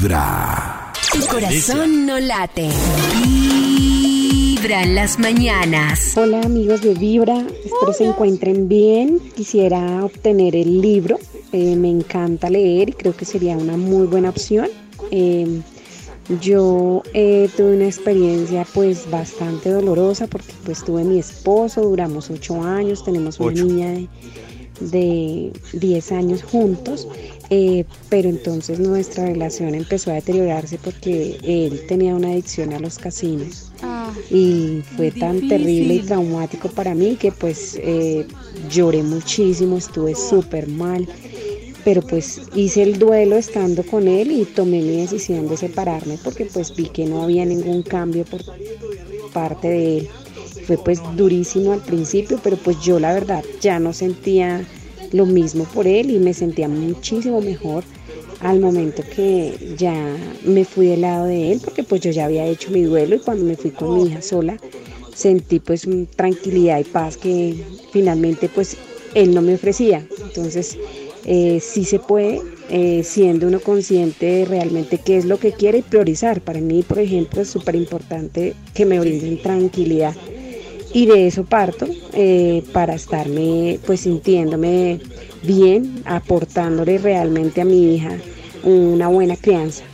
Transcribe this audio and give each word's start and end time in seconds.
Vibra. 0.00 0.92
Tu 1.12 1.26
corazón 1.26 2.06
no 2.06 2.18
late. 2.18 2.70
Vibra 3.22 4.82
en 4.82 4.94
las 4.94 5.18
mañanas. 5.18 6.16
Hola 6.16 6.40
amigos 6.40 6.80
de 6.80 6.94
Vibra, 6.94 7.44
espero 7.62 7.92
se 7.92 8.04
encuentren 8.06 8.66
bien. 8.66 9.20
Quisiera 9.36 10.02
obtener 10.02 10.56
el 10.56 10.80
libro, 10.80 11.18
eh, 11.52 11.76
me 11.76 11.90
encanta 11.90 12.48
leer 12.48 12.88
y 12.88 12.92
creo 12.92 13.14
que 13.14 13.26
sería 13.26 13.58
una 13.58 13.76
muy 13.76 14.06
buena 14.06 14.30
opción. 14.30 14.68
Eh, 15.10 15.60
yo 16.40 17.02
eh, 17.12 17.50
tuve 17.54 17.76
una 17.76 17.86
experiencia 17.86 18.66
pues 18.72 19.10
bastante 19.10 19.68
dolorosa 19.68 20.28
porque 20.28 20.54
pues 20.64 20.82
tuve 20.82 21.04
mi 21.04 21.18
esposo, 21.18 21.82
duramos 21.82 22.30
ocho 22.30 22.62
años, 22.62 23.04
tenemos 23.04 23.38
una 23.38 23.50
Ocho. 23.50 23.64
niña 23.66 23.90
de, 23.90 24.08
de 24.78 25.52
10 25.72 26.12
años 26.12 26.42
juntos, 26.42 27.08
eh, 27.50 27.84
pero 28.08 28.28
entonces 28.28 28.78
nuestra 28.78 29.26
relación 29.26 29.74
empezó 29.74 30.10
a 30.10 30.14
deteriorarse 30.14 30.78
porque 30.78 31.38
él 31.42 31.82
tenía 31.88 32.14
una 32.14 32.28
adicción 32.28 32.72
a 32.72 32.78
los 32.78 32.98
casinos 32.98 33.72
y 34.30 34.82
fue 34.96 35.10
tan 35.10 35.48
terrible 35.48 35.94
y 35.94 36.00
traumático 36.00 36.68
para 36.68 36.94
mí 36.94 37.16
que 37.16 37.32
pues 37.32 37.78
eh, 37.82 38.26
lloré 38.70 39.02
muchísimo, 39.02 39.76
estuve 39.76 40.14
súper 40.14 40.68
mal, 40.68 41.08
pero 41.84 42.02
pues 42.02 42.42
hice 42.54 42.82
el 42.82 42.98
duelo 42.98 43.36
estando 43.36 43.84
con 43.84 44.08
él 44.08 44.30
y 44.30 44.44
tomé 44.44 44.82
mi 44.82 44.96
decisión 44.96 45.48
de 45.48 45.56
separarme 45.56 46.18
porque 46.22 46.46
pues 46.46 46.74
vi 46.74 46.86
que 46.86 47.06
no 47.06 47.22
había 47.22 47.44
ningún 47.44 47.82
cambio 47.82 48.24
por 48.24 48.42
parte 49.32 49.68
de 49.68 49.98
él. 49.98 50.08
Fue 50.70 50.78
pues 50.78 51.00
durísimo 51.16 51.72
al 51.72 51.80
principio, 51.80 52.38
pero 52.40 52.56
pues 52.56 52.80
yo 52.80 53.00
la 53.00 53.12
verdad 53.12 53.42
ya 53.60 53.80
no 53.80 53.92
sentía 53.92 54.64
lo 55.10 55.26
mismo 55.26 55.64
por 55.64 55.88
él 55.88 56.12
y 56.12 56.20
me 56.20 56.32
sentía 56.32 56.68
muchísimo 56.68 57.40
mejor 57.40 57.82
al 58.38 58.60
momento 58.60 59.02
que 59.16 59.74
ya 59.76 60.16
me 60.44 60.64
fui 60.64 60.86
del 60.86 61.00
lado 61.00 61.26
de 61.26 61.50
él 61.50 61.60
porque 61.64 61.82
pues 61.82 62.02
yo 62.02 62.12
ya 62.12 62.26
había 62.26 62.46
hecho 62.46 62.70
mi 62.70 62.82
duelo 62.82 63.16
y 63.16 63.18
cuando 63.18 63.44
me 63.44 63.56
fui 63.56 63.72
con 63.72 63.96
mi 63.96 64.04
hija 64.04 64.22
sola 64.22 64.58
sentí 65.12 65.58
pues 65.58 65.88
tranquilidad 66.14 66.78
y 66.78 66.84
paz 66.84 67.16
que 67.16 67.64
finalmente 67.92 68.48
pues 68.48 68.76
él 69.14 69.34
no 69.34 69.42
me 69.42 69.54
ofrecía. 69.54 70.06
Entonces 70.22 70.78
eh, 71.24 71.58
sí 71.60 71.84
se 71.84 71.98
puede, 71.98 72.40
eh, 72.68 73.02
siendo 73.02 73.48
uno 73.48 73.58
consciente 73.58 74.26
de 74.26 74.44
realmente 74.44 74.98
qué 74.98 75.16
es 75.16 75.24
lo 75.24 75.40
que 75.40 75.50
quiere 75.50 75.78
y 75.78 75.82
priorizar. 75.82 76.40
Para 76.40 76.60
mí, 76.60 76.84
por 76.84 77.00
ejemplo, 77.00 77.42
es 77.42 77.48
súper 77.48 77.74
importante 77.74 78.54
que 78.72 78.86
me 78.86 79.00
brinden 79.00 79.42
tranquilidad. 79.42 80.14
Y 80.92 81.06
de 81.06 81.26
eso 81.26 81.44
parto 81.44 81.86
eh, 82.12 82.64
para 82.72 82.94
estarme 82.94 83.78
pues 83.86 84.00
sintiéndome 84.00 85.00
bien, 85.42 86.02
aportándole 86.04 86.98
realmente 86.98 87.60
a 87.60 87.64
mi 87.64 87.94
hija 87.94 88.16
una 88.62 89.08
buena 89.08 89.36
crianza. 89.36 89.84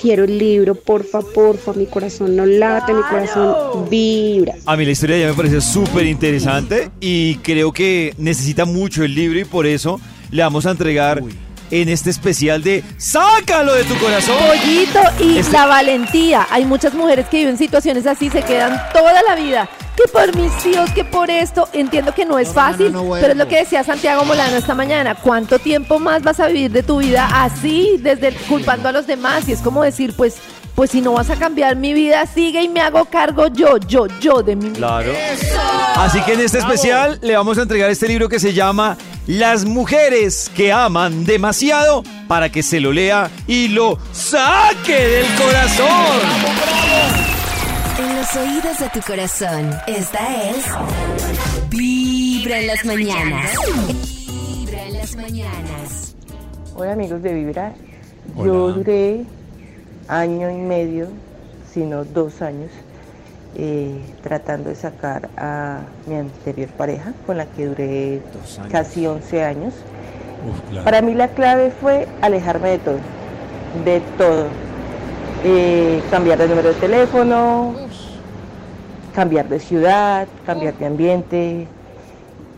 Quiero 0.00 0.24
el 0.24 0.38
libro, 0.38 0.74
porfa, 0.74 1.20
porfa, 1.20 1.72
mi 1.72 1.86
corazón 1.86 2.36
no 2.36 2.44
late, 2.44 2.92
mi 2.92 3.02
corazón 3.02 3.88
vibra. 3.88 4.54
A 4.66 4.76
mí 4.76 4.84
la 4.84 4.90
historia 4.90 5.18
ya 5.18 5.28
me 5.28 5.34
pareció 5.34 5.60
súper 5.60 6.06
interesante 6.06 6.90
y 7.00 7.36
creo 7.36 7.72
que 7.72 8.14
necesita 8.18 8.66
mucho 8.66 9.04
el 9.04 9.14
libro 9.14 9.38
y 9.38 9.44
por 9.44 9.66
eso 9.66 10.00
le 10.30 10.42
vamos 10.42 10.66
a 10.66 10.72
entregar 10.72 11.22
en 11.70 11.88
este 11.88 12.10
especial 12.10 12.62
de 12.62 12.84
Sácalo 12.98 13.74
de 13.74 13.84
tu 13.84 13.96
corazón. 13.98 14.36
Pollito 14.46 15.00
y 15.20 15.38
Este- 15.38 15.52
la 15.52 15.66
valentía. 15.66 16.46
Hay 16.50 16.64
muchas 16.64 16.94
mujeres 16.94 17.26
que 17.28 17.38
viven 17.38 17.58
situaciones 17.58 18.06
así, 18.06 18.30
se 18.30 18.42
quedan 18.42 18.80
toda 18.92 19.22
la 19.22 19.34
vida. 19.34 19.68
Que 19.96 20.02
por 20.12 20.36
mis 20.36 20.52
hijos, 20.66 20.90
que 20.90 21.04
por 21.04 21.30
esto. 21.30 21.68
Entiendo 21.72 22.12
que 22.14 22.26
no 22.26 22.38
es 22.38 22.50
fácil, 22.52 22.94
pero 23.18 23.28
es 23.32 23.36
lo 23.36 23.48
que 23.48 23.56
decía 23.56 23.82
Santiago 23.82 24.24
Molano 24.26 24.56
esta 24.56 24.74
mañana. 24.74 25.14
¿Cuánto 25.14 25.58
tiempo 25.58 25.98
más 25.98 26.22
vas 26.22 26.38
a 26.38 26.48
vivir 26.48 26.70
de 26.70 26.82
tu 26.82 26.98
vida 26.98 27.26
así, 27.42 27.96
desde 28.00 28.32
culpando 28.46 28.90
a 28.90 28.92
los 28.92 29.06
demás? 29.06 29.48
Y 29.48 29.52
es 29.52 29.60
como 29.60 29.82
decir, 29.82 30.12
pues, 30.14 30.34
pues 30.74 30.90
si 30.90 31.00
no 31.00 31.12
vas 31.12 31.30
a 31.30 31.36
cambiar 31.36 31.76
mi 31.76 31.94
vida, 31.94 32.26
sigue 32.26 32.62
y 32.62 32.68
me 32.68 32.82
hago 32.82 33.06
cargo 33.06 33.46
yo, 33.46 33.78
yo, 33.78 34.06
yo 34.20 34.42
de 34.42 34.54
mi 34.56 34.66
vida. 34.66 34.76
Claro. 34.76 35.12
Así 35.96 36.20
que 36.20 36.34
en 36.34 36.40
este 36.40 36.58
especial 36.58 37.18
le 37.22 37.34
vamos 37.34 37.56
a 37.56 37.62
entregar 37.62 37.90
este 37.90 38.06
libro 38.06 38.28
que 38.28 38.38
se 38.38 38.52
llama 38.52 38.98
Las 39.26 39.64
mujeres 39.64 40.48
que 40.54 40.70
aman 40.70 41.24
demasiado 41.24 42.04
para 42.28 42.52
que 42.52 42.62
se 42.62 42.78
lo 42.78 42.92
lea 42.92 43.28
y 43.48 43.66
lo 43.66 43.98
saque 44.12 44.92
del 44.94 45.26
corazón. 45.34 46.20
En 47.98 48.16
los 48.16 48.36
oídos 48.36 48.78
de 48.78 48.88
tu 48.90 49.00
corazón. 49.00 49.74
Esta 49.88 50.48
es. 50.48 50.64
Vibra 51.70 52.60
en 52.60 52.66
las 52.68 52.84
mañanas. 52.84 53.50
Vibra 54.28 54.82
en 54.84 54.92
las 54.92 55.16
mañanas. 55.16 56.14
Hola 56.76 56.92
amigos 56.92 57.20
de 57.20 57.34
Vibra. 57.34 57.74
Yo 58.36 58.72
duré 58.74 59.24
año 60.06 60.50
y 60.50 60.54
medio, 60.54 61.08
si 61.74 61.80
no 61.80 62.04
dos 62.04 62.42
años, 62.42 62.70
eh, 63.58 63.98
tratando 64.22 64.68
de 64.68 64.74
sacar 64.74 65.30
a 65.38 65.78
mi 66.06 66.16
anterior 66.16 66.68
pareja, 66.68 67.14
con 67.24 67.38
la 67.38 67.46
que 67.46 67.66
duré 67.66 68.20
casi 68.70 69.06
11 69.06 69.42
años. 69.42 69.72
Para 70.84 71.00
mí 71.00 71.14
la 71.14 71.28
clave 71.28 71.70
fue 71.70 72.06
alejarme 72.20 72.68
de 72.68 72.78
todo, 72.78 72.98
de 73.82 74.02
todo. 74.18 74.48
Eh, 75.42 76.02
cambiar 76.10 76.38
de 76.38 76.48
número 76.48 76.68
de 76.68 76.74
teléfono, 76.74 77.74
cambiar 79.14 79.48
de 79.48 79.58
ciudad, 79.58 80.28
cambiar 80.44 80.76
de 80.76 80.86
ambiente. 80.86 81.66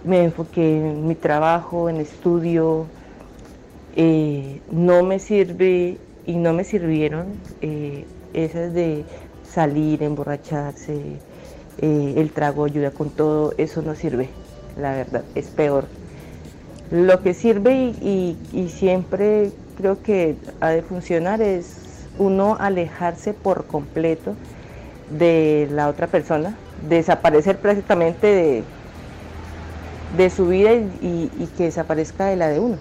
Me 0.03 0.25
enfoqué 0.25 0.79
en 0.79 1.07
mi 1.07 1.15
trabajo, 1.15 1.89
en 1.89 1.99
estudio. 1.99 2.87
Eh, 3.95 4.61
no 4.73 5.05
me 5.05 5.21
sirve 5.21 5.97
y 6.27 6.35
no 6.35 6.53
me 6.55 6.65
sirvieron 6.65 7.27
esas 8.33 8.75
de 8.75 9.05
salir, 9.53 10.03
emborracharse, 10.03 11.17
eh, 11.81 12.15
el 12.17 12.31
trago 12.31 12.65
ayuda 12.65 12.91
con 12.91 13.11
todo, 13.11 13.55
eso 13.59 13.83
no 13.83 13.95
sirve, 13.95 14.29
la 14.81 14.93
verdad, 14.95 15.23
es 15.35 15.47
peor. 15.47 15.87
Lo 16.91 17.21
que 17.23 17.35
sirve 17.35 17.75
y, 18.01 18.37
siempre 18.71 19.51
creo 19.77 20.03
que 20.03 20.37
ha 20.61 20.71
de 20.71 20.83
funcionar 20.83 21.41
es 21.43 21.77
uno 22.19 22.57
alejarse 22.59 23.33
por 23.35 23.67
completo 23.67 24.35
de 25.19 25.69
la 25.71 25.89
otra 25.89 26.07
persona, 26.07 26.57
desaparecer 26.89 27.59
prácticamente 27.59 28.27
de, 28.27 28.63
de 30.17 30.31
su 30.31 30.49
vida 30.49 30.73
y, 30.73 30.89
y- 31.03 31.31
y 31.39 31.47
que 31.57 31.65
desaparezca 31.65 32.27
de 32.27 32.37
la 32.37 32.49
de 32.49 32.61
uno. 32.61 32.77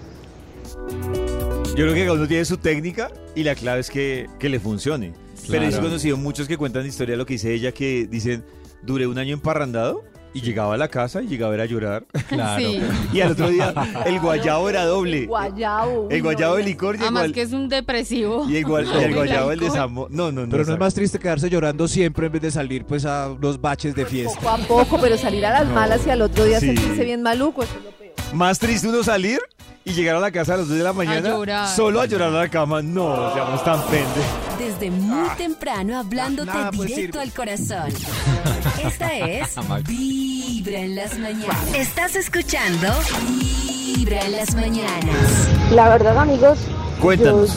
Yo 1.76 1.84
creo 1.84 1.94
que 1.94 2.00
cada 2.00 2.14
uno 2.14 2.26
tiene 2.26 2.44
su 2.44 2.56
técnica 2.58 3.10
y 3.34 3.44
la 3.44 3.54
clave 3.54 3.80
es 3.80 3.90
que, 3.90 4.26
que 4.38 4.48
le 4.48 4.58
funcione. 4.58 5.12
Pero 5.48 5.64
he 5.64 5.70
conocido 5.80 6.16
muchos 6.16 6.46
que 6.48 6.56
cuentan 6.56 6.82
la 6.82 6.88
historia 6.88 7.12
de 7.14 7.16
lo 7.18 7.26
que 7.26 7.34
dice 7.34 7.52
ella, 7.52 7.72
que 7.72 8.06
dicen, 8.06 8.44
duré 8.82 9.06
un 9.06 9.18
año 9.18 9.32
emparrandado 9.34 10.04
y 10.34 10.42
llegaba 10.42 10.74
a 10.74 10.76
la 10.76 10.88
casa 10.88 11.22
y 11.22 11.26
llegaba 11.26 11.54
a 11.54 11.64
llorar. 11.64 12.04
Claro. 12.28 12.62
Y 13.12 13.20
al 13.22 13.32
otro 13.32 13.48
día 13.48 13.72
el 14.04 14.20
guayabo 14.20 14.68
era 14.68 14.84
doble. 14.84 15.24
Guayabo. 15.26 16.08
El 16.10 16.22
guayabo 16.22 16.56
de 16.56 16.62
licor 16.64 16.94
y 16.96 16.98
el, 16.98 17.04
Además 17.04 17.32
que 17.32 17.42
es 17.42 17.52
un 17.52 17.68
depresivo. 17.70 18.44
y 18.48 18.56
el 18.56 18.56
y 18.56 18.58
el 19.04 19.14
guayabo 19.14 19.50
alcohol. 19.50 19.58
desamor. 19.58 20.10
No, 20.10 20.30
no, 20.30 20.42
no. 20.42 20.50
Pero 20.50 20.64
no 20.66 20.74
es 20.74 20.78
más 20.78 20.92
triste 20.94 21.18
quedarse 21.18 21.48
llorando 21.48 21.88
siempre 21.88 22.26
en 22.26 22.32
vez 22.32 22.42
de 22.42 22.50
salir 22.50 22.84
pues 22.84 23.06
a 23.06 23.30
unos 23.30 23.58
baches 23.60 23.94
de 23.94 24.04
fiesta. 24.04 24.38
Poco 24.38 24.50
a 24.50 24.58
poco, 24.58 24.98
pero 25.00 25.16
salir 25.16 25.44
a 25.46 25.50
las 25.60 25.66
No. 25.66 25.74
malas 25.74 26.06
y 26.06 26.10
al 26.10 26.20
otro 26.22 26.44
día 26.44 26.60
Sí. 26.60 26.66
sentirse 26.66 27.04
bien 27.04 27.22
maluco, 27.22 27.62
eso 27.62 27.72
es 27.78 27.84
lo 27.84 27.90
peor. 27.92 28.12
Más 28.34 28.58
triste 28.58 28.86
uno 28.86 29.02
salir 29.02 29.40
y 29.86 29.92
llegar 29.94 30.16
a 30.16 30.20
la 30.20 30.30
casa 30.30 30.52
a 30.54 30.56
las 30.58 30.68
2 30.68 30.76
de 30.76 30.84
la 30.84 30.92
mañana 30.92 31.30
llorar. 31.30 31.68
solo 31.74 32.02
a 32.02 32.06
llorar 32.06 32.28
a 32.28 32.38
la 32.38 32.48
cama. 32.50 32.82
No, 32.82 33.32
seamos 33.32 33.64
tan 33.64 33.80
pende. 33.86 34.20
Desde 34.58 34.90
muy 34.90 35.28
temprano 35.36 35.98
hablándote 35.98 36.50
nada, 36.52 36.70
pues, 36.72 36.88
directo 36.88 37.18
sirve. 37.18 37.22
al 37.22 37.32
corazón. 37.32 37.92
Esta 38.84 39.16
es 39.16 39.54
Vibra 39.86 40.80
en 40.80 40.96
las 40.96 41.18
mañanas. 41.18 41.74
Estás 41.74 42.16
escuchando 42.16 42.88
Vibra 43.28 44.20
en 44.22 44.32
las 44.32 44.54
mañanas. 44.54 45.48
La 45.70 45.88
verdad, 45.88 46.18
amigos, 46.18 46.58
Cuéntanos. 47.00 47.56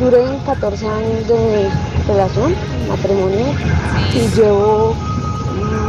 yo 0.00 0.06
duré 0.10 0.24
14 0.46 0.86
años 0.88 1.28
de 1.28 1.70
relación, 2.06 2.54
matrimonio, 2.88 3.46
y 4.14 4.36
llevo 4.36 4.94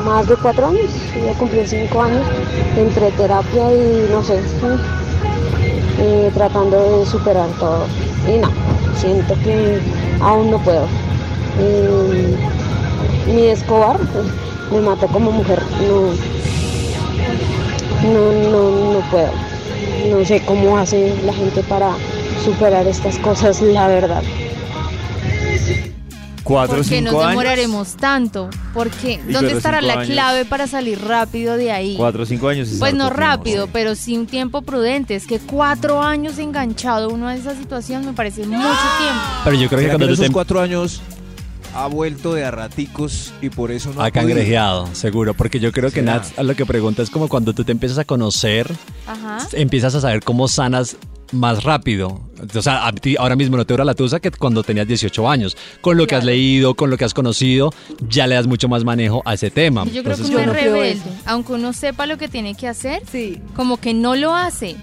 más 0.05 0.27
de 0.27 0.35
4 0.35 0.67
años, 0.67 0.91
voy 1.19 1.29
a 1.29 1.33
cumplir 1.35 1.67
5 1.67 2.01
años 2.01 2.27
entre 2.75 3.12
terapia 3.12 3.73
y 3.73 4.07
no 4.12 4.23
sé, 4.23 4.41
eh, 6.00 6.31
tratando 6.33 7.00
de 7.00 7.05
superar 7.05 7.47
todo. 7.59 7.85
Y 8.27 8.38
no, 8.39 8.51
siento 9.00 9.34
que 9.44 9.80
aún 10.22 10.51
no 10.51 10.60
puedo. 10.60 10.88
Mi 13.28 13.48
Escobar 13.48 13.98
pues, 13.98 14.25
me 14.72 14.81
mató 14.81 15.07
como 15.07 15.31
mujer, 15.31 15.62
no, 15.88 16.13
no, 18.10 18.50
no, 18.50 18.94
no 18.94 19.00
puedo. 19.12 19.31
No 20.10 20.25
sé 20.25 20.42
cómo 20.46 20.78
hace 20.78 21.13
la 21.25 21.34
gente 21.34 21.62
para 21.63 21.92
superar 22.44 22.88
estas 22.88 23.18
cosas, 23.19 23.62
la 23.62 23.88
verdad. 23.88 24.24
¿Cuatro 26.50 26.74
o 26.74 26.78
¿Por 26.80 26.90
qué 26.90 26.98
cinco 26.98 27.12
nos 27.12 27.22
años? 27.22 27.30
demoraremos 27.30 27.96
tanto? 27.96 28.50
¿Por 28.74 28.90
qué? 28.90 29.22
Y 29.28 29.31
¿Dónde 29.31 29.51
estará 29.51 29.81
la 29.81 29.94
años. 30.00 30.07
clave 30.07 30.46
para 30.46 30.66
salir 30.66 31.00
rápido 31.00 31.57
de 31.57 31.72
ahí? 31.72 31.96
Cuatro 31.96 32.24
o 32.24 32.25
cinco 32.25 32.48
años. 32.48 32.68
es 32.69 32.80
Pues 32.80 32.96
no 32.96 33.12
rápido, 33.12 33.68
pero 33.72 33.94
sí 33.94 34.18
un 34.18 34.25
tiempo 34.25 34.63
prudente. 34.63 35.13
Es 35.13 35.28
que 35.28 35.38
cuatro 35.40 36.01
años 36.01 36.40
enganchado 36.40 37.10
uno 37.10 37.28
a 37.28 37.36
esa 37.36 37.56
situación 37.56 38.04
me 38.04 38.13
parece 38.13 38.42
mucho 38.48 38.57
tiempo. 38.57 39.22
Pero 39.44 39.56
yo 39.57 39.68
creo 39.68 39.78
que 39.80 39.86
¿Será 39.86 39.94
que 39.94 39.98
cuando 40.00 40.07
tú 40.07 40.13
esos 40.13 40.25
te 40.25 40.31
cuatro 40.31 40.60
años 40.60 41.01
ha 41.75 41.86
vuelto 41.86 42.34
de 42.34 42.44
a 42.46 42.50
raticos 42.50 43.31
y 43.44 43.50
por 43.51 43.72
eso 43.72 43.90
no 43.94 44.01
ha 44.01 44.10
podido? 44.10 44.13
cangrejeado, 44.13 44.90
seguro, 44.94 45.36
porque 45.36 45.60
yo 45.60 45.72
creo 45.72 45.92
que. 45.92 46.01
Nat 46.01 46.25
a 46.36 46.42
lo 46.42 46.56
que 46.56 46.66
pregunta 46.66 47.04
es 47.04 47.12
como 47.12 47.30
cuando 47.30 47.54
tú 47.54 47.63
te 47.63 47.72
empiezas 47.74 48.00
a 48.00 48.06
conocer, 48.06 48.74
Ajá. 49.06 49.48
empiezas 49.54 49.94
a 49.94 50.01
saber 50.01 50.24
cómo 50.24 50.48
sanas 50.48 50.98
más 51.31 51.63
rápido. 51.63 52.28
O 52.56 52.62
sea, 52.62 52.88
a 52.88 52.91
ti 52.94 53.15
ahora 53.18 53.36
mismo 53.36 53.57
no 53.57 53.65
te 53.65 53.74
dura 53.74 53.83
la 53.86 53.94
tusa 53.94 54.19
que 54.19 54.31
cuando 54.31 54.63
tenías 54.63 54.88
18 54.88 55.30
años. 55.30 55.57
Con 55.81 55.97
lo 55.97 56.07
que 56.07 56.15
has 56.15 56.24
leído, 56.24 56.74
con 56.75 56.89
lo 56.89 56.97
que 56.97 57.06
has 57.06 57.13
conocido, 57.13 57.74
ya 58.07 58.27
le 58.27 58.36
das 58.36 58.47
mucho 58.47 58.68
más 58.69 58.83
manejo 58.83 59.21
a 59.25 59.33
ese 59.33 59.50
tema. 59.51 59.86
Yo 59.86 60.03
creo 60.03 60.15
que 60.15 60.21
Entonces, 60.24 60.30
uno 60.36 60.39
es 60.39 60.63
rebelde. 60.63 60.91
eso. 60.91 61.03
Aunque 61.25 61.53
uno 61.53 61.74
sepa 61.74 62.06
lo 62.06 62.18
que 62.18 62.27
tiene 62.27 62.56
que 62.56 62.68
hacer, 62.68 63.01
Sí. 63.12 63.41
como 63.56 63.77
que 63.77 63.94
no 63.94 64.15
lo 64.15 64.36
hace. 64.36 64.75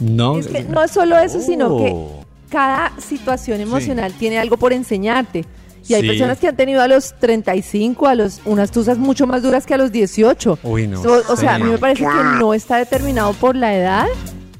no, 0.00 0.38
Es 0.38 0.46
que 0.46 0.62
no 0.62 0.82
es 0.84 0.90
solo 0.92 1.18
eso, 1.18 1.40
sino 1.40 1.76
que 1.78 1.90
Oh. 1.92 2.24
cada 2.50 2.92
situación 3.00 3.60
emocional 3.60 4.12
tiene 4.16 4.38
algo 4.38 4.56
por 4.56 4.72
enseñarte. 4.72 5.44
Y 5.88 5.94
hay 5.94 6.02
Sí. 6.02 6.06
personas 6.08 6.38
que 6.38 6.46
han 6.48 6.54
tenido 6.56 6.82
a 6.82 6.86
los 6.88 7.14
35, 7.18 8.06
a 8.06 8.14
los 8.14 8.40
unas 8.44 8.70
tusas 8.70 8.98
mucho 8.98 9.26
más 9.26 9.42
duras 9.42 9.64
que 9.66 9.74
a 9.74 9.78
los 9.78 9.90
18. 9.90 10.58
Uy, 10.62 10.86
no. 10.86 11.02
So- 11.02 11.22
o 11.32 11.36
sea, 11.36 11.54
a 11.54 11.56
Sí. 11.56 11.64
mí 11.64 11.70
me 11.70 11.78
parece 11.78 12.02
que 12.02 12.38
no 12.38 12.52
está 12.54 12.76
determinado 12.76 13.32
por 13.32 13.56
la 13.56 13.74
edad, 13.74 14.06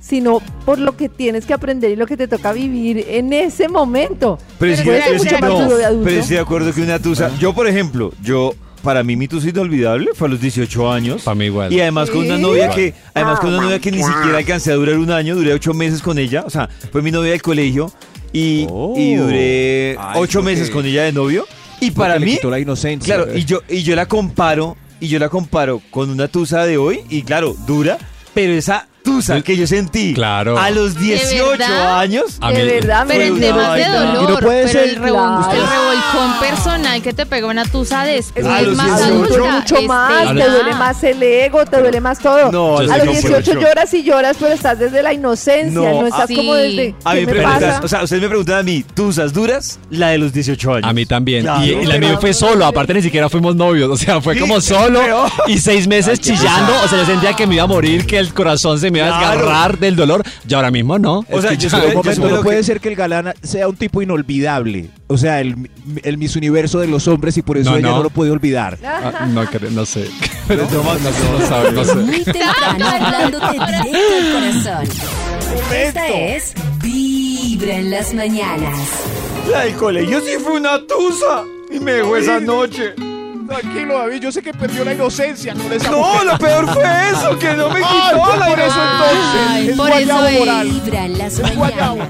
sino 0.08 0.40
por 0.64 0.78
lo 0.78 0.96
que 0.96 1.08
tienes 1.08 1.44
que 1.44 1.52
aprender 1.52 1.90
y 1.90 1.96
lo 1.96 2.06
que 2.06 2.16
te 2.16 2.26
toca 2.28 2.52
vivir 2.52 3.04
en 3.08 3.32
ese 3.32 3.68
momento. 3.68 4.38
Pero, 4.58 4.74
no, 5.40 5.64
duro 5.64 5.76
de 5.76 5.84
adulto. 5.84 6.04
pero 6.04 6.20
estoy 6.20 6.36
de 6.36 6.42
acuerdo 6.42 6.72
que 6.72 6.80
una 6.82 6.98
tusa. 6.98 7.30
Yo, 7.38 7.52
por 7.52 7.66
ejemplo, 7.68 8.12
yo. 8.22 8.54
Para 8.82 9.02
mí 9.02 9.16
mi 9.16 9.26
tusa 9.26 9.48
inolvidable 9.48 10.10
fue 10.14 10.28
a 10.28 10.30
los 10.30 10.40
18 10.40 10.90
años. 10.92 11.22
Para 11.22 11.34
mí 11.34 11.46
igual. 11.46 11.72
Y 11.72 11.80
además 11.80 12.10
con 12.10 12.20
una 12.24 12.38
novia 12.38 12.70
que, 12.70 12.94
además 13.12 13.40
con 13.40 13.48
una 13.52 13.62
novia 13.64 13.80
que 13.80 13.90
ni 13.90 13.98
siquiera 14.04 14.38
alcancé 14.38 14.70
a 14.70 14.76
durar 14.76 14.96
un 14.98 15.10
año, 15.10 15.34
duré 15.34 15.52
ocho 15.52 15.74
meses 15.74 16.00
con 16.00 16.16
ella, 16.16 16.44
o 16.46 16.50
sea, 16.50 16.68
fue 16.92 17.02
mi 17.02 17.10
novia 17.10 17.32
del 17.32 17.42
colegio 17.42 17.90
y, 18.32 18.66
Oh. 18.70 18.94
y 18.96 19.16
duré 19.16 19.96
Ay, 19.98 20.20
ocho 20.20 20.38
porque- 20.38 20.52
meses 20.54 20.70
con 20.70 20.86
ella 20.86 21.02
de 21.02 21.12
novio. 21.12 21.44
Y 21.80 21.90
Porque 21.90 21.94
para 22.08 22.18
le 22.20 22.26
mí, 22.26 22.32
quitó 22.36 22.50
la 22.50 22.60
inocencia. 22.60 23.16
claro, 23.16 23.36
y 23.36 23.44
yo, 23.44 23.62
y 23.68 23.82
yo 23.82 23.96
la 23.96 24.06
comparo, 24.06 24.76
y 25.00 25.08
yo 25.08 25.18
la 25.18 25.28
comparo 25.28 25.82
con 25.90 26.08
una 26.08 26.28
tusa 26.28 26.64
de 26.64 26.78
hoy, 26.78 27.00
y 27.10 27.22
claro, 27.22 27.56
dura, 27.66 27.98
pero 28.32 28.52
esa 28.52 28.86
tusa 29.18 29.40
que 29.42 29.56
yo 29.56 29.66
sentí 29.66 30.14
Claro. 30.14 30.58
a 30.58 30.70
los 30.70 30.96
18 30.98 31.50
verdad? 31.50 31.98
años, 32.00 32.38
de 32.40 32.46
mí- 32.48 32.70
verdad, 32.70 33.04
Pero 33.08 33.20
me 33.20 33.26
en 33.26 33.40
temas 33.40 33.74
de 33.76 33.84
dolor, 33.88 34.22
Y 34.30 34.32
no 34.32 34.38
puede 34.38 34.60
pero 34.66 34.68
ser- 34.72 34.88
el, 34.88 34.96
revol- 34.96 35.44
Claro. 35.44 35.52
el 35.52 35.68
revolcón 35.68 36.40
personal 36.40 37.02
que 37.02 37.12
te 37.12 37.26
pega 37.26 37.46
una 37.48 37.64
tusa 37.64 38.04
después 38.04 38.44
A 38.46 38.60
es 38.60 38.68
más 38.68 38.86
18. 38.86 39.04
adulta. 39.34 39.52
mucho, 39.58 39.82
más, 39.82 40.34
de 40.34 40.40
te 40.42 40.50
duele 40.50 40.74
más 40.74 41.04
el 41.04 41.22
ego, 41.22 41.64
te 41.66 41.80
duele 41.80 42.00
más 42.00 42.18
todo. 42.18 42.50
No, 42.52 42.78
a 42.78 42.82
los 42.82 42.90
que 42.92 42.98
por 43.04 43.12
18 43.12 43.50
ocho. 43.52 43.60
lloras 43.60 43.94
y 43.94 44.02
lloras, 44.02 44.36
pero 44.38 44.52
estás 44.54 44.78
desde 44.78 45.02
la 45.02 45.12
inocencia, 45.12 45.70
No, 45.70 46.00
no, 46.02 46.06
estás 46.06 46.26
como 46.28 46.54
sí. 46.54 46.60
desde 46.60 46.94
a 47.04 47.12
¿qué 47.14 47.20
mí 47.20 47.26
me 47.26 47.32
preguntan, 47.32 47.84
o 47.84 47.88
sea, 47.88 48.02
ustedes 48.02 48.22
me 48.22 48.28
preguntan 48.28 48.58
a 48.58 48.62
mí, 48.62 48.84
¿tusas 48.94 49.32
duras? 49.32 49.78
La 49.90 50.08
de 50.10 50.18
los 50.18 50.32
18 50.32 50.74
años. 50.74 50.88
A 50.88 50.92
mí 50.92 51.06
también. 51.06 51.42
Claro. 51.42 51.64
y, 51.64 51.70
y 51.70 51.86
la 51.86 51.98
mía 51.98 52.18
fue 52.20 52.32
solo, 52.32 52.64
aparte 52.66 52.94
ni 52.94 53.02
siquiera 53.02 53.28
fuimos 53.28 53.54
novios. 53.56 53.90
O 53.90 53.96
sea, 53.96 54.20
fue 54.20 54.38
como 54.38 54.60
solo 54.60 55.00
y 55.46 55.58
seis 55.58 55.86
meses 55.88 56.20
chillando. 56.20 56.72
O 56.84 56.88
sea, 56.88 56.98
yo 56.98 57.06
sentía 57.06 57.32
que 57.34 57.46
me 57.46 57.54
iba 57.54 57.64
a 57.64 57.66
morir, 57.66 58.06
que 58.06 58.18
el 58.18 58.32
corazón 58.34 58.78
se 58.78 58.90
me 58.90 58.98
iba. 58.98 59.07
Desgarrar 59.08 59.78
del 59.78 59.96
dolor. 59.96 60.22
Y 60.48 60.54
ahora 60.54 60.70
mismo 60.70 60.98
no. 60.98 61.24
O 61.30 61.40
sea, 61.40 61.52
Es 61.52 61.58
que 61.58 61.68
yo 61.68 61.68
yo 61.70 61.94
no 61.94 62.02
que- 62.02 62.42
puede 62.42 62.62
ser 62.62 62.80
que 62.80 62.88
el 62.88 62.96
galán 62.96 63.32
sea 63.42 63.68
un 63.68 63.76
tipo 63.76 64.02
inolvidable. 64.02 64.90
O 65.06 65.16
sea, 65.18 65.40
el, 65.40 65.70
el 66.02 66.18
Miss 66.18 66.36
Universo 66.36 66.78
de 66.80 66.86
los 66.86 67.08
hombres 67.08 67.36
y 67.38 67.42
por 67.42 67.56
eso 67.58 67.70
No, 67.70 67.76
ella 67.76 67.88
no. 67.88 67.96
no 67.98 68.02
lo 68.04 68.10
puede 68.10 68.30
olvidar. 68.30 68.78
Ah, 68.84 69.26
no, 69.26 69.44
no 69.70 69.86
sé. 69.86 70.08
Pero 70.48 70.64
no, 70.70 70.82
no, 70.82 70.94
no, 70.94 71.38
no 71.38 71.46
sabe, 71.46 71.72
no 71.72 71.84
sé. 71.84 71.94
Muy 71.94 72.24
temprano 72.24 72.86
hablándote 72.86 73.52
directo 73.52 73.98
al 74.16 74.32
corazón. 74.32 74.88
Esta 75.74 76.08
es 76.08 76.52
Vibra 76.82 77.74
en 77.76 77.90
las 77.90 78.12
mañanas. 78.14 78.78
La 79.50 79.60
del 79.64 79.74
colegio 79.74 80.20
sí 80.20 80.32
fue 80.42 80.54
una 80.58 80.78
tusa. 80.86 81.44
Y 81.70 81.80
me 81.80 81.92
dejó 81.92 82.16
esa 82.16 82.40
noche. 82.40 82.94
Tranquilo, 83.48 83.98
David, 83.98 84.20
yo 84.20 84.30
sé 84.30 84.42
que 84.42 84.52
perdió 84.52 84.84
la 84.84 84.92
inocencia 84.92 85.54
con 85.54 85.72
esa 85.72 85.90
No, 85.90 86.22
lo 86.22 86.36
peor 86.38 86.66
fue 86.72 86.84
eso, 87.10 87.38
que 87.38 87.54
no 87.54 87.70
me 87.70 87.80
quitó 87.80 88.36
la 88.36 88.46
por 88.46 88.60
eso 88.60 88.76
inocencia. 88.76 89.50
Ay, 89.50 89.68
Es 89.70 89.76
por 89.76 89.88
guayabo 89.88 90.20
eso 90.26 90.28
es. 90.28 90.38
moral. 90.38 90.68
Vibra 90.68 91.04
en 91.06 91.18
las 91.18 91.40
mañanas. 91.40 92.08